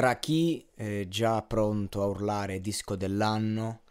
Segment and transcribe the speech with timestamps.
[0.00, 3.82] tra chi è già pronto a urlare disco dell'anno,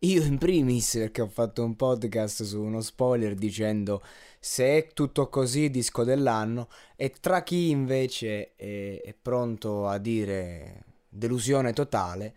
[0.00, 4.02] io in primis perché ho fatto un podcast su uno spoiler dicendo
[4.38, 6.68] se è tutto così disco dell'anno.
[6.96, 12.34] E tra chi invece è, è pronto a dire delusione totale,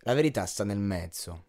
[0.00, 1.44] la verità sta nel mezzo.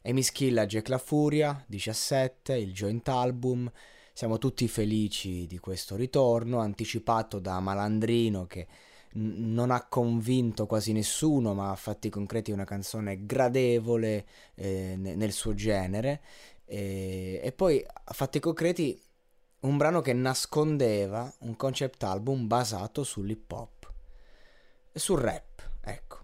[0.00, 3.70] E mi schilla Jack La Furia, 17, il joint album,
[4.14, 8.66] siamo tutti felici di questo ritorno anticipato da Malandrino che
[9.12, 15.54] non ha convinto quasi nessuno, ma a fatti concreti una canzone gradevole eh, nel suo
[15.54, 16.20] genere.
[16.64, 19.00] E, e poi a fatti concreti
[19.60, 23.92] un brano che nascondeva un concept album basato sull'hip hop
[24.92, 26.16] e sul rap, ecco.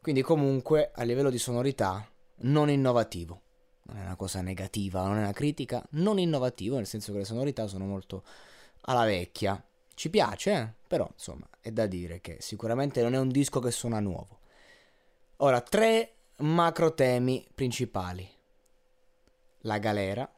[0.00, 2.08] Quindi comunque a livello di sonorità
[2.42, 3.40] non innovativo.
[3.88, 7.24] Non è una cosa negativa, non è una critica, non innovativo, nel senso che le
[7.24, 8.24] sonorità sono molto
[8.82, 9.60] alla vecchia.
[9.96, 10.68] Ci piace, eh?
[10.86, 14.40] però insomma è da dire che sicuramente non è un disco che suona nuovo.
[15.38, 18.28] Ora, tre macro temi principali.
[19.60, 20.30] La galera,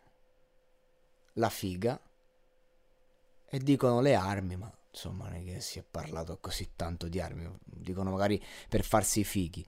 [1.33, 2.01] la figa
[3.47, 7.19] e dicono le armi, ma insomma non è che si è parlato così tanto di
[7.19, 9.67] armi, dicono magari per farsi i fighi.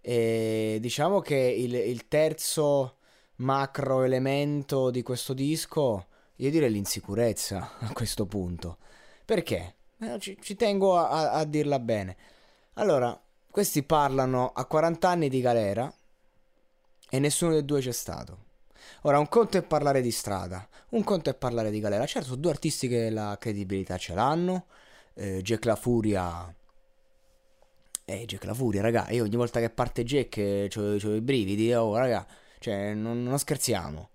[0.00, 2.98] E diciamo che il, il terzo
[3.38, 8.78] macro elemento di questo disco, io direi l'insicurezza a questo punto.
[9.24, 9.74] Perché?
[9.98, 12.16] Eh, ci, ci, tengo a, a, dirla bene.
[12.74, 13.18] Allora,
[13.50, 15.92] questi parlano a 40 anni di galera
[17.08, 18.50] e nessuno dei due c'è stato.
[19.02, 22.06] Ora, un conto è parlare di strada, un conto è parlare di galera.
[22.06, 24.66] Certo, due artisti che la credibilità ce l'hanno.
[25.14, 26.54] Eh, Jack La Furia.
[28.04, 29.08] Eh, Jack La Furia, raga.
[29.10, 31.72] Io ogni volta che parte Jack eh, ho i brividi.
[31.74, 32.26] Oh, raga.
[32.58, 34.08] Cioè, non, non scherziamo.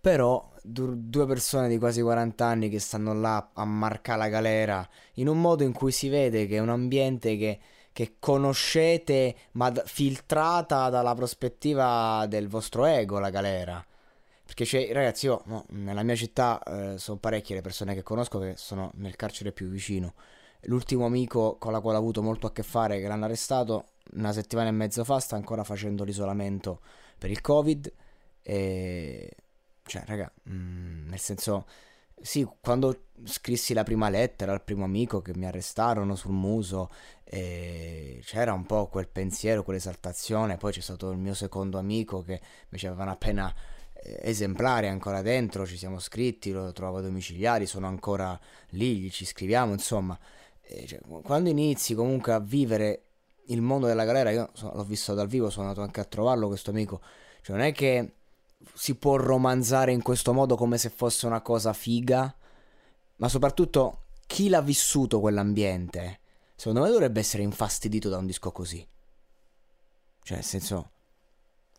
[0.00, 5.28] Però due persone di quasi 40 anni che stanno là a marcare la galera in
[5.28, 7.58] un modo in cui si vede che è un ambiente che
[7.98, 13.84] che conoscete, ma d- filtrata dalla prospettiva del vostro ego, la galera.
[14.44, 18.38] Perché c'è, ragazzi, io no, nella mia città eh, sono parecchie le persone che conosco
[18.38, 20.14] che sono nel carcere più vicino.
[20.66, 24.32] L'ultimo amico con la quale ho avuto molto a che fare, che l'hanno arrestato una
[24.32, 26.80] settimana e mezzo fa, sta ancora facendo l'isolamento
[27.18, 27.92] per il Covid.
[28.42, 29.30] E...
[29.88, 31.66] Cioè, raga, mh, mm, nel senso
[32.20, 36.90] sì, quando scrissi la prima lettera al primo amico che mi arrestarono sul muso,
[37.24, 40.56] eh, c'era un po' quel pensiero, quell'esaltazione.
[40.56, 43.52] Poi c'è stato il mio secondo amico che invece aveva una pena
[43.94, 45.66] eh, esemplare ancora dentro.
[45.66, 48.38] Ci siamo scritti, lo trovo domiciliari, sono ancora
[48.70, 49.72] lì, ci scriviamo.
[49.72, 50.18] Insomma,
[50.86, 53.02] cioè, quando inizi comunque a vivere
[53.46, 56.70] il mondo della galera, io l'ho visto dal vivo, sono andato anche a trovarlo questo
[56.70, 57.00] amico.
[57.42, 58.12] Cioè, non è che
[58.74, 62.34] si può romanzare in questo modo come se fosse una cosa figa,
[63.16, 66.20] ma soprattutto chi l'ha vissuto quell'ambiente,
[66.54, 68.86] secondo me dovrebbe essere infastidito da un disco così.
[70.22, 70.90] Cioè, nel senso,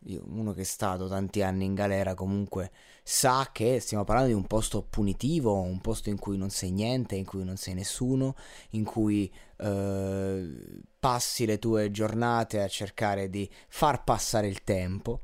[0.05, 2.71] io, uno che è stato tanti anni in galera comunque
[3.03, 7.15] sa che stiamo parlando di un posto punitivo, un posto in cui non sei niente,
[7.15, 8.35] in cui non sei nessuno,
[8.71, 15.21] in cui eh, passi le tue giornate a cercare di far passare il tempo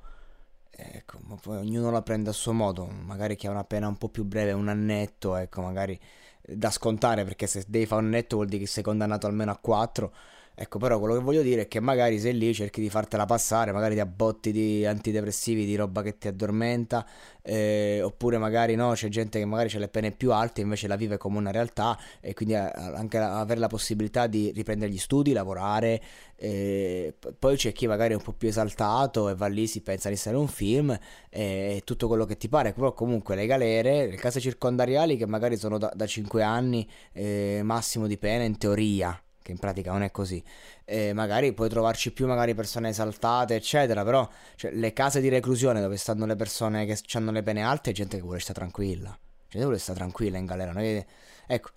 [0.78, 3.97] Ecco, ma poi ognuno la prende a suo modo, magari chi ha una pena un
[3.97, 5.97] po' più breve, un annetto, ecco, magari
[6.41, 9.58] da scontare perché se devi fare un annetto vuol dire che sei condannato almeno a
[9.58, 10.13] 4
[10.57, 13.73] Ecco, però quello che voglio dire è che magari sei lì, cerchi di fartela passare,
[13.73, 17.05] magari ti abbotti di antidepressivi, di roba che ti addormenta,
[17.41, 20.95] eh, oppure magari no, c'è gente che magari ha le pene più alte, invece la
[20.95, 26.01] vive come una realtà e quindi anche avere la possibilità di riprendere gli studi, lavorare.
[26.38, 30.07] Eh, poi c'è chi magari è un po' più esaltato e va lì, si pensa
[30.07, 30.97] di stare un film
[31.29, 35.57] e tutto quello che ti pare, però comunque le galere, le case circondariali che magari
[35.57, 40.01] sono da, da 5 anni eh, massimo di pena in teoria che in pratica non
[40.01, 40.44] è così.
[40.85, 45.81] E magari puoi trovarci più magari persone esaltate, eccetera, però cioè, le case di reclusione
[45.81, 49.09] dove stanno le persone che hanno le pene alte è gente che vuole stare tranquilla.
[49.09, 50.72] Gente che vuole stare tranquilla in galera.
[50.72, 51.06] Noi...
[51.45, 51.69] Ecco,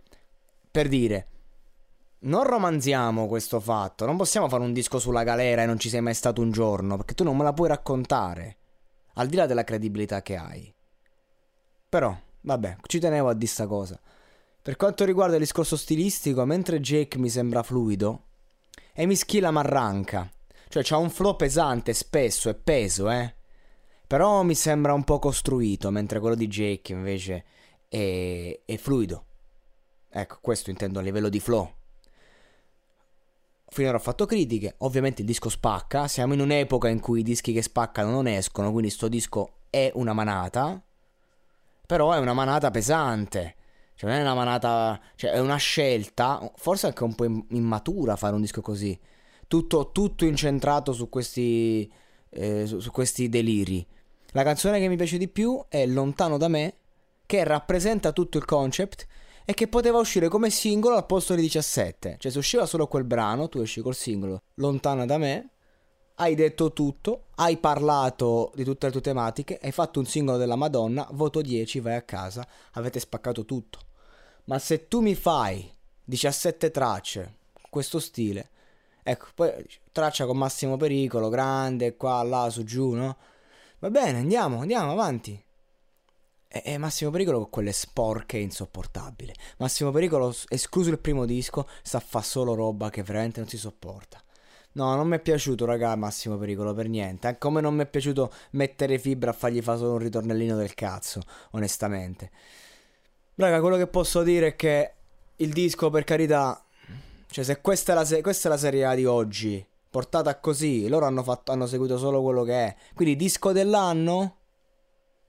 [0.70, 1.26] per dire,
[2.20, 6.00] non romanziamo questo fatto, non possiamo fare un disco sulla galera e non ci sei
[6.00, 8.56] mai stato un giorno, perché tu non me la puoi raccontare,
[9.14, 10.74] al di là della credibilità che hai.
[11.86, 14.00] Però, vabbè, ci tenevo a dire sta cosa.
[14.68, 18.24] Per quanto riguarda il discorso stilistico, mentre Jake mi sembra fluido,
[18.92, 20.30] e mi schilla marranca.
[20.68, 23.34] Cioè c'ha un flow pesante, spesso e peso, eh.
[24.06, 27.44] Però mi sembra un po' costruito, mentre quello di Jake invece
[27.88, 29.24] è, è fluido.
[30.10, 31.72] Ecco, questo intendo a livello di flow.
[33.68, 37.54] Finora ho fatto critiche, ovviamente il disco spacca, siamo in un'epoca in cui i dischi
[37.54, 40.78] che spaccano non escono, quindi sto disco è una manata,
[41.86, 43.56] però è una manata pesante
[43.98, 45.00] Cioè, non è una manata.
[45.16, 46.52] Cioè, è una scelta.
[46.54, 48.96] Forse anche un po' immatura fare un disco così.
[49.48, 51.90] Tutto, tutto incentrato su questi.
[52.30, 53.84] Eh, su, su questi deliri.
[54.32, 56.74] La canzone che mi piace di più è Lontano da me,
[57.26, 59.04] che rappresenta tutto il concept
[59.44, 62.18] e che poteva uscire come singolo al posto di 17.
[62.20, 65.48] Cioè, se usciva solo quel brano, tu esci col singolo Lontana da me,
[66.20, 70.56] hai detto tutto, hai parlato di tutte le tue tematiche, hai fatto un singolo della
[70.56, 73.78] Madonna, voto 10, vai a casa, avete spaccato tutto.
[74.44, 75.70] Ma se tu mi fai
[76.04, 77.34] 17 tracce,
[77.70, 78.48] questo stile,
[79.02, 79.50] ecco, poi
[79.92, 83.16] traccia con massimo pericolo, grande, qua, là, su, giù, no?
[83.78, 85.40] Va bene, andiamo, andiamo avanti.
[86.48, 89.32] E, e Massimo Pericolo con quelle sporche insopportabili.
[89.58, 93.58] Massimo Pericolo, escluso il primo disco, sta a fa solo roba che veramente non si
[93.58, 94.20] sopporta.
[94.78, 97.36] No, non mi è piaciuto, raga, Massimo Pericolo, per niente.
[97.36, 101.20] Come non mi è piaciuto mettere fibra a fargli fare solo un ritornellino del cazzo,
[101.50, 102.30] onestamente.
[103.34, 104.92] Raga, quello che posso dire è che
[105.34, 106.64] il disco, per carità,
[107.28, 110.86] cioè se questa è la, se- questa è la serie A di oggi, portata così,
[110.86, 112.76] loro hanno, fatto, hanno seguito solo quello che è.
[112.94, 114.36] Quindi disco dell'anno?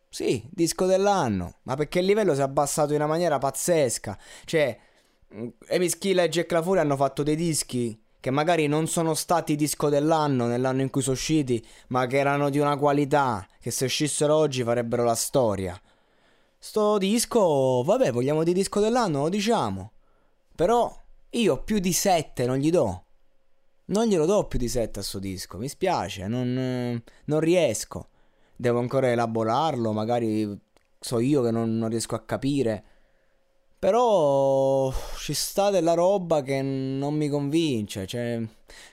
[0.10, 1.56] Sì, disco dell'anno.
[1.64, 4.16] Ma perché il livello si è abbassato in una maniera pazzesca.
[4.46, 4.80] Cioè,
[5.70, 9.56] Amy Skill e Jack La Furia hanno fatto dei dischi che magari non sono stati
[9.56, 13.86] disco dell'anno nell'anno in cui sono usciti, ma che erano di una qualità che se
[13.86, 15.80] uscissero oggi farebbero la storia.
[16.58, 19.92] Sto disco, vabbè, vogliamo di disco dell'anno, lo diciamo.
[20.54, 20.94] Però
[21.30, 23.04] io più di 7 non gli do.
[23.86, 28.10] Non glielo do più di 7 a sto disco, mi spiace, non, non riesco.
[28.56, 30.60] Devo ancora elaborarlo, magari
[31.00, 32.84] so io che non, non riesco a capire.
[33.80, 38.42] Però ci sta della roba che non mi convince, cioè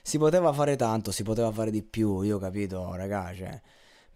[0.01, 3.61] si poteva fare tanto, si poteva fare di più, io capito, ragazzi, cioè,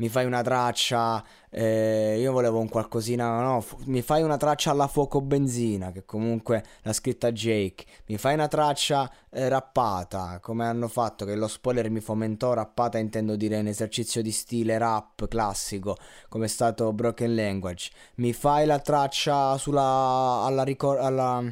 [0.01, 4.71] mi fai una traccia, eh, io volevo un qualcosina, no, fu- mi fai una traccia
[4.71, 10.65] alla fuoco benzina, che comunque l'ha scritta Jake, mi fai una traccia eh, rappata, come
[10.65, 15.27] hanno fatto, che lo spoiler mi fomentò, rappata intendo dire un esercizio di stile rap
[15.27, 15.95] classico,
[16.29, 21.43] come è stato Broken Language, mi fai la traccia sulla, alla, ricor- alla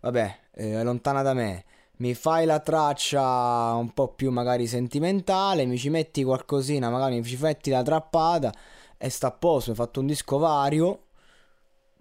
[0.00, 1.64] vabbè, eh, lontana da me,
[1.98, 7.24] mi fai la traccia un po' più magari sentimentale, mi ci metti qualcosina, magari mi
[7.24, 8.52] ci metti la trappata
[8.96, 11.02] e sta a posto, mi hai fatto un disco vario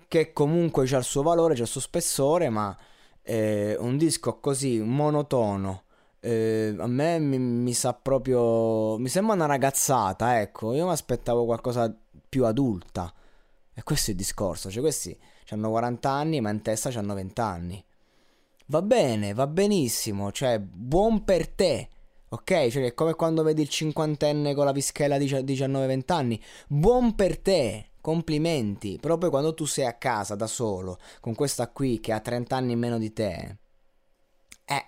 [0.08, 2.76] che comunque ha il suo valore, ha il suo spessore, ma
[3.24, 5.84] eh, un disco così monotono
[6.20, 11.46] eh, a me mi, mi, sa proprio mi sembra una ragazzata, ecco, io mi aspettavo
[11.46, 11.94] qualcosa
[12.28, 13.14] più adulta.
[13.74, 15.18] E questo è il discorso, cioè questi
[15.50, 17.86] hanno 40 anni, ma in testa hanno 20 anni
[18.68, 21.90] va bene, va benissimo, cioè buon per te.
[22.30, 26.42] Ok, cioè è come quando vedi il cinquantenne con la pischella di 19-20 anni.
[26.68, 28.98] Buon per te, complimenti.
[29.00, 32.74] Proprio quando tu sei a casa da solo, con questa qui che ha 30 anni
[32.74, 33.58] in meno di te.
[34.66, 34.86] Eh,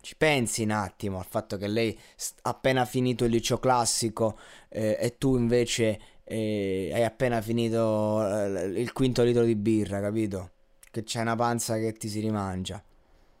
[0.00, 1.96] ci pensi un attimo al fatto che lei
[2.42, 4.36] ha appena finito il liceo classico
[4.68, 10.50] eh, e tu invece eh, hai appena finito eh, il quinto litro di birra, capito?
[10.92, 12.80] Che c'è una panza che ti si rimangia.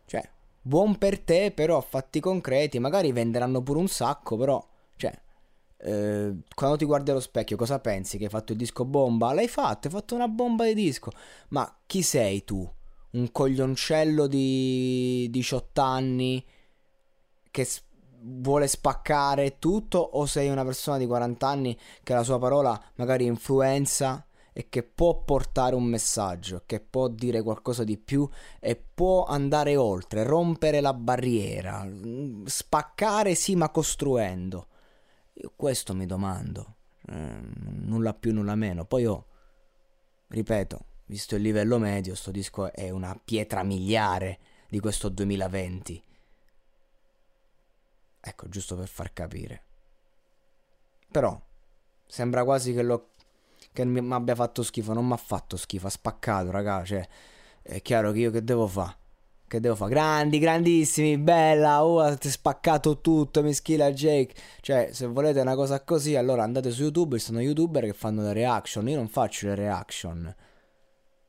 [0.06, 0.28] Cioè,
[0.60, 4.66] buon per te, però fatti concreti, magari venderanno pure un sacco, però,
[4.96, 5.12] cioè,
[5.76, 8.16] eh, quando ti guardi allo specchio cosa pensi?
[8.16, 9.34] Che hai fatto il disco bomba?
[9.34, 11.10] L'hai fatto, hai fatto una bomba di disco.
[11.48, 12.68] Ma chi sei tu?
[13.10, 16.44] Un coglioncello di 18 anni
[17.50, 17.68] che
[18.24, 23.26] vuole spaccare tutto o sei una persona di 40 anni che la sua parola magari
[23.26, 28.28] influenza e che può portare un messaggio, che può dire qualcosa di più
[28.60, 34.66] e può andare oltre, rompere la barriera, mm, spaccare sì ma costruendo.
[35.34, 36.74] Io questo mi domando,
[37.08, 37.40] eh,
[37.80, 38.84] nulla più nulla meno.
[38.84, 39.26] Poi io,
[40.28, 46.02] ripeto, visto il livello medio, sto disco è una pietra miliare di questo 2020.
[48.24, 49.62] Ecco, giusto per far capire.
[51.10, 51.40] Però
[52.06, 53.11] sembra quasi che lo
[53.72, 57.06] che mi abbia fatto schifo, non mi ha fatto schifo, ha spaccato, raga, cioè,
[57.62, 58.96] è chiaro che io che devo fare?
[59.46, 59.90] Che devo fare?
[59.90, 64.34] Grandi, grandissimi, bella, oh, avete spaccato tutto, mi schila Jake.
[64.60, 68.22] Cioè, se volete una cosa così, allora andate su YouTube, ci sono youtuber che fanno
[68.22, 70.34] le reaction, io non faccio le reaction.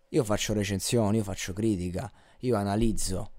[0.09, 3.31] Io faccio recensioni, io faccio critica, io analizzo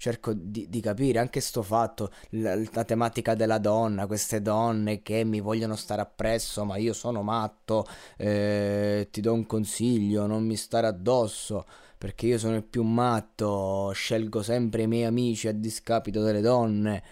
[0.00, 5.24] cerco di, di, capire anche sto fatto, la, la, tematica della donna, queste donne che
[5.24, 7.84] mi vogliono stare appresso, ma io sono matto,
[8.16, 11.66] eh, ti do un consiglio, non mi stare addosso,
[11.98, 17.02] perché io sono il più matto, scelgo sempre i miei amici a discapito delle donne.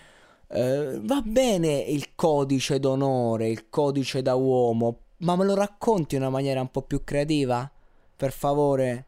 [0.48, 6.22] Eh, va bene il codice d'onore, il codice da uomo, ma me lo racconti in
[6.22, 7.70] una maniera un po' più creativa?
[8.16, 9.04] Per favore?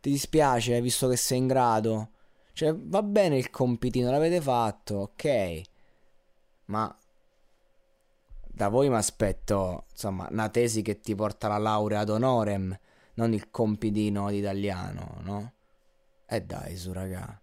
[0.00, 2.10] ti dispiace, visto che sei in grado?
[2.58, 5.62] Cioè, va bene il compitino, l'avete fatto, ok.
[6.64, 6.92] Ma
[8.48, 12.76] da voi mi aspetto, insomma, una tesi che ti porta la laurea ad honorem,
[13.14, 15.52] non il compitino di italiano, no?
[16.26, 17.40] E dai, su, raga.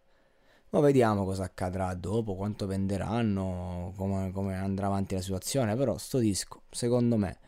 [0.72, 5.78] Ma vediamo cosa accadrà dopo, quanto venderanno, come, come, andrà avanti la situazione.
[5.78, 7.40] Però sto disco, secondo me,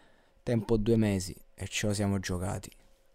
[0.42, 2.72] tempo due mesi e ce lo siamo giocati.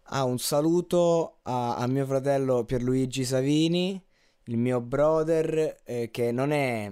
[0.09, 3.99] Ah, un saluto a, a mio fratello Pierluigi Savini,
[4.45, 6.91] il mio brother, eh, che non è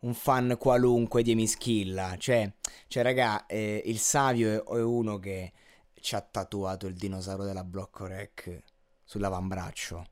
[0.00, 2.16] un fan qualunque di Emischilla.
[2.16, 2.52] Cioè,
[2.86, 5.52] cioè raga, eh, il Savio è, è, uno che
[6.00, 8.62] ci ha tatuato il dinosauro della Blocco Rec
[9.04, 10.06] sull'avambraccio.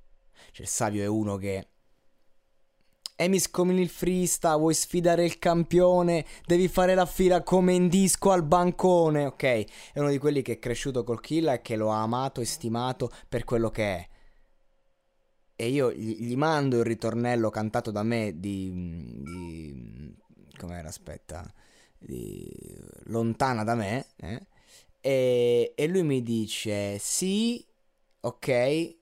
[0.50, 1.68] Cioè, il Savio è uno che...
[3.16, 8.32] Emis come il freestyle, vuoi sfidare il campione, devi fare la fila come in disco
[8.32, 9.42] al bancone, ok?
[9.92, 12.44] È uno di quelli che è cresciuto col Killa e che lo ha amato e
[12.44, 14.08] stimato per quello che è
[15.56, 18.70] e io gli, mando il ritornello cantato da me di,
[19.22, 20.16] di
[20.56, 21.50] com'era aspetta
[21.98, 22.50] di
[23.04, 24.46] lontana da me eh?
[25.00, 27.64] e, e lui mi dice sì
[28.20, 28.96] ok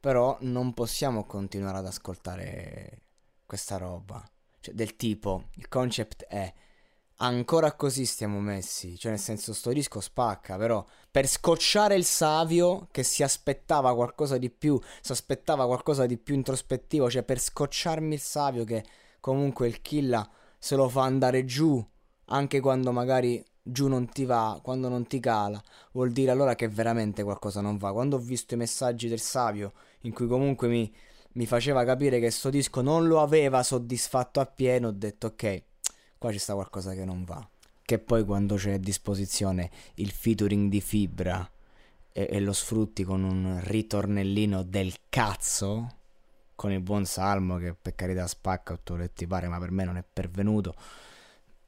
[0.00, 3.02] però non possiamo continuare ad ascoltare
[3.44, 4.24] questa roba
[4.60, 6.52] cioè del tipo il concept è
[7.18, 8.98] ancora così stiamo messi.
[8.98, 14.38] Cioè, nel senso, sto disco spacca, però per scocciare il Savio che si aspettava qualcosa
[14.38, 18.84] di più, si aspettava qualcosa di più introspettivo, cioè per scocciarmi il Savio che
[19.20, 21.84] comunque il Killa se lo fa andare giù
[22.30, 26.68] anche quando magari giù non ti va, quando non ti cala, vuol dire allora che
[26.68, 27.92] veramente qualcosa non va.
[27.92, 29.72] Quando ho visto i messaggi del Savio
[30.02, 30.92] in cui comunque mi,
[31.32, 35.62] mi faceva capire che sto disco non lo aveva soddisfatto appieno, ho detto ok
[36.18, 37.46] qua ci sta qualcosa che non va.
[37.82, 41.48] Che poi quando c'è a disposizione il featuring di fibra
[42.12, 45.94] e, e lo sfrutti con un ritornellino del cazzo,
[46.54, 49.96] con il buon salmo che per carità spacca otto letti pare, ma per me non
[49.96, 50.74] è pervenuto,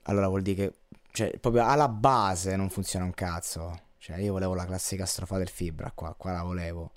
[0.02, 0.74] allora vuol dire che
[1.12, 3.88] cioè, proprio alla base non funziona un cazzo.
[3.98, 6.92] Cioè, io volevo la classica strofa del fibra qua, qua la volevo.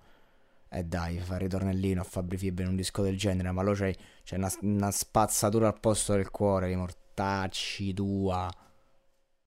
[0.70, 3.94] E dai, fa ritornellino a Fabri Fibra in un disco del genere, ma lo c'è,
[4.24, 6.76] c'è una, una spazzatura al posto del cuore di
[7.14, 8.52] mortacci tua.